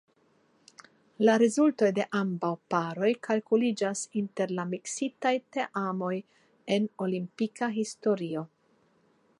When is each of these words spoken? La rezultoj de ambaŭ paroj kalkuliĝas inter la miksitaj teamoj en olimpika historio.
La 1.27 1.33
rezultoj 1.41 1.89
de 1.97 2.05
ambaŭ 2.19 2.49
paroj 2.75 3.11
kalkuliĝas 3.27 4.01
inter 4.23 4.55
la 4.61 4.67
miksitaj 4.71 5.35
teamoj 5.59 6.11
en 6.77 6.91
olimpika 7.09 7.73
historio. 7.79 8.49